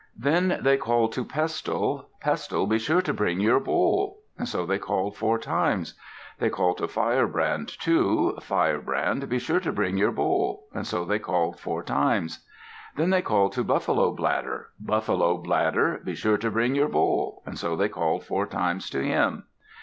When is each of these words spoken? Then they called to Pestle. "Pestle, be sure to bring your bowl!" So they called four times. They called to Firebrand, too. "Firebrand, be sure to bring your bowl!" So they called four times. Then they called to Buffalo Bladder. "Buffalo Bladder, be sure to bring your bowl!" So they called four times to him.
Then 0.17 0.57
they 0.63 0.77
called 0.77 1.13
to 1.13 1.23
Pestle. 1.23 2.09
"Pestle, 2.21 2.65
be 2.65 2.79
sure 2.79 3.03
to 3.03 3.13
bring 3.13 3.39
your 3.39 3.59
bowl!" 3.59 4.23
So 4.45 4.65
they 4.65 4.79
called 4.79 5.15
four 5.15 5.37
times. 5.37 5.93
They 6.39 6.49
called 6.49 6.79
to 6.79 6.87
Firebrand, 6.87 7.69
too. 7.79 8.35
"Firebrand, 8.41 9.29
be 9.29 9.37
sure 9.37 9.59
to 9.59 9.71
bring 9.71 9.97
your 9.97 10.11
bowl!" 10.11 10.65
So 10.81 11.05
they 11.05 11.19
called 11.19 11.59
four 11.59 11.83
times. 11.83 12.43
Then 12.95 13.11
they 13.11 13.21
called 13.21 13.51
to 13.51 13.63
Buffalo 13.63 14.11
Bladder. 14.11 14.69
"Buffalo 14.79 15.37
Bladder, 15.37 16.01
be 16.03 16.15
sure 16.15 16.39
to 16.39 16.49
bring 16.49 16.73
your 16.73 16.89
bowl!" 16.89 17.43
So 17.53 17.75
they 17.75 17.87
called 17.87 18.23
four 18.25 18.47
times 18.47 18.89
to 18.89 19.03
him. 19.03 19.43